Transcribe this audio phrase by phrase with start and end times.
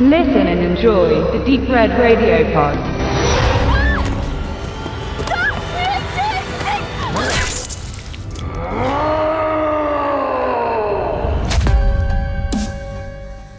[0.00, 2.78] Listen and enjoy the Deep Red Radio Pod.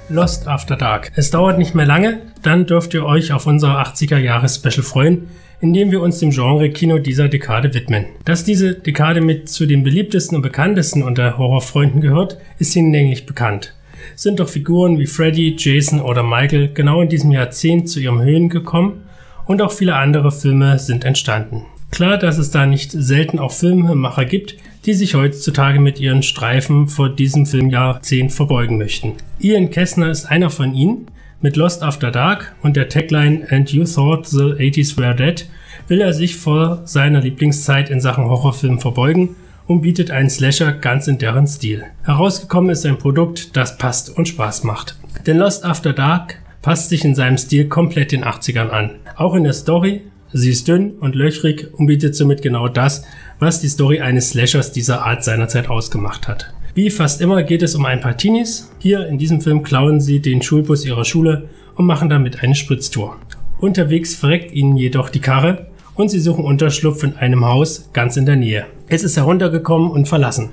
[0.07, 1.11] Lost After Dark.
[1.17, 5.27] Es dauert nicht mehr lange, dann dürft ihr euch auf unser 80er Jahres Special freuen,
[5.59, 8.05] in dem wir uns dem Genre Kino dieser Dekade widmen.
[8.23, 13.73] Dass diese Dekade mit zu den beliebtesten und bekanntesten unter Horrorfreunden gehört, ist hinlänglich bekannt.
[14.15, 18.49] Sind doch Figuren wie Freddy, Jason oder Michael genau in diesem Jahrzehnt zu ihrem Höhen
[18.49, 19.03] gekommen
[19.45, 21.65] und auch viele andere Filme sind entstanden.
[21.91, 26.87] Klar, dass es da nicht selten auch Filmemacher gibt, die sich heutzutage mit ihren Streifen
[26.87, 29.13] vor diesem Filmjahrzehnt verbeugen möchten.
[29.39, 31.07] Ian Kessner ist einer von ihnen.
[31.41, 35.47] Mit Lost After Dark und der Tagline And You Thought the 80s Were Dead
[35.87, 39.35] will er sich vor seiner Lieblingszeit in Sachen Horrorfilm verbeugen
[39.69, 41.83] und bietet einen Slasher ganz in deren Stil.
[42.03, 44.97] Herausgekommen ist ein Produkt, das passt und Spaß macht.
[45.27, 48.95] Denn Lost After Dark passt sich in seinem Stil komplett den 80ern an.
[49.15, 50.01] Auch in der Story,
[50.33, 53.03] sie ist dünn und löchrig und bietet somit genau das,
[53.37, 56.51] was die Story eines Slashers dieser Art seinerzeit ausgemacht hat.
[56.73, 58.71] Wie fast immer geht es um ein paar Teenies.
[58.79, 63.17] Hier in diesem Film klauen sie den Schulbus ihrer Schule und machen damit eine Spritztour.
[63.59, 68.25] Unterwegs verreckt ihnen jedoch die Karre und sie suchen Unterschlupf in einem Haus ganz in
[68.25, 68.65] der Nähe.
[68.87, 70.49] Es ist heruntergekommen und verlassen.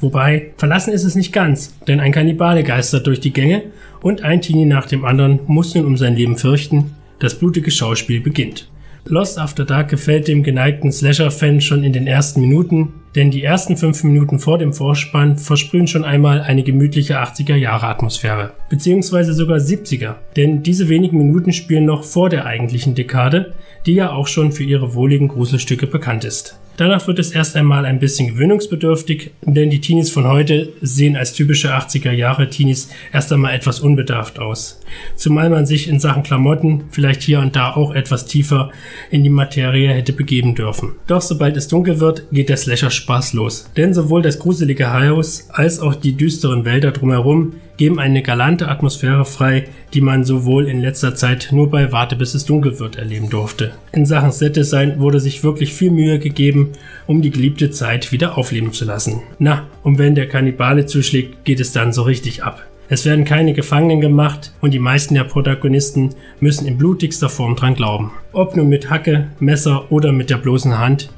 [0.00, 3.64] Wobei, verlassen ist es nicht ganz, denn ein Kannibale geistert durch die Gänge
[4.00, 6.94] und ein Teenie nach dem anderen muss nun um sein Leben fürchten.
[7.18, 8.70] Das blutige Schauspiel beginnt.
[9.04, 13.76] Lost After Dark gefällt dem geneigten Slasher-Fan schon in den ersten Minuten, denn die ersten
[13.76, 20.62] fünf Minuten vor dem Vorspann versprühen schon einmal eine gemütliche 80er-Jahre-Atmosphäre, beziehungsweise sogar 70er, denn
[20.62, 23.54] diese wenigen Minuten spielen noch vor der eigentlichen Dekade,
[23.86, 26.58] die ja auch schon für ihre wohligen Gruselstücke bekannt ist.
[26.80, 31.34] Danach wird es erst einmal ein bisschen gewöhnungsbedürftig, denn die Teenies von heute sehen als
[31.34, 34.80] typische 80er Jahre Teenies erst einmal etwas unbedarft aus.
[35.14, 38.70] Zumal man sich in Sachen Klamotten vielleicht hier und da auch etwas tiefer
[39.10, 40.92] in die Materie hätte begeben dürfen.
[41.06, 43.70] Doch sobald es dunkel wird, geht der Slasher Spaß los.
[43.76, 49.24] Denn sowohl das gruselige Haus als auch die düsteren Wälder drumherum geben eine galante Atmosphäre
[49.24, 53.30] frei, die man sowohl in letzter Zeit nur bei Warte bis es dunkel wird erleben
[53.30, 53.72] durfte.
[53.92, 56.69] In Sachen Set-Design wurde sich wirklich viel Mühe gegeben,
[57.06, 59.22] um die geliebte Zeit wieder aufleben zu lassen.
[59.38, 62.66] Na, und wenn der Kannibale zuschlägt, geht es dann so richtig ab.
[62.88, 67.74] Es werden keine Gefangenen gemacht und die meisten der Protagonisten müssen in blutigster Form dran
[67.74, 68.10] glauben.
[68.32, 71.10] Ob nun mit Hacke, Messer oder mit der bloßen Hand,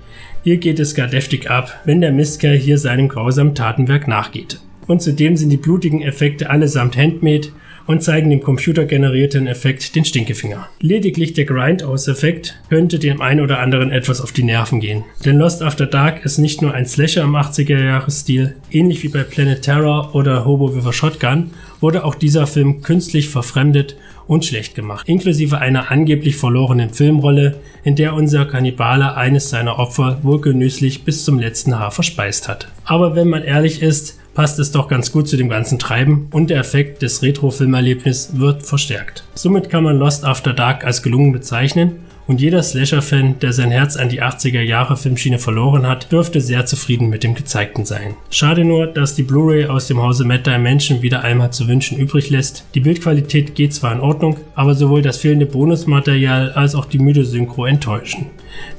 [0.45, 5.03] hier geht es gar deftig ab, wenn der Mistkerl hier seinem grausamen Tatenwerk nachgeht und
[5.03, 7.49] zudem sind die blutigen Effekte allesamt handmade
[7.87, 10.69] und zeigen dem computergenerierten Effekt den Stinkefinger.
[10.81, 15.05] Lediglich der Grindhouse-Effekt könnte dem einen oder anderen etwas auf die Nerven gehen.
[15.25, 19.63] Denn Lost After Dark ist nicht nur ein Slasher im 80er-Jahres-Stil, ähnlich wie bei Planet
[19.63, 21.51] Terror oder Hobo with a Shotgun,
[21.81, 27.97] wurde auch dieser Film künstlich verfremdet und schlecht gemacht, inklusive einer angeblich verlorenen Filmrolle, in
[27.97, 32.69] der unser Kannibale eines seiner Opfer wohl genüsslich bis zum letzten Haar verspeist hat.
[32.85, 36.51] Aber wenn man ehrlich ist, passt es doch ganz gut zu dem ganzen Treiben und
[36.51, 39.25] der Effekt des Retro-Filmerlebnisses wird verstärkt.
[39.35, 43.97] Somit kann man Lost After Dark als gelungen bezeichnen und jeder Slasher-Fan, der sein Herz
[43.97, 48.15] an die 80er Jahre Filmschiene verloren hat, dürfte sehr zufrieden mit dem Gezeigten sein.
[48.31, 52.31] Schade nur, dass die Blu-ray aus dem Hause Mad Dimension wieder einmal zu wünschen übrig
[52.31, 52.65] lässt.
[52.75, 57.25] Die Bildqualität geht zwar in Ordnung, aber sowohl das fehlende Bonusmaterial als auch die müde
[57.25, 58.27] Synchro enttäuschen.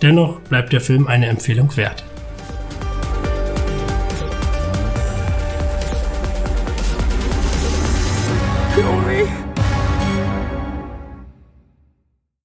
[0.02, 2.06] Dennoch bleibt der Film eine Empfehlung wert.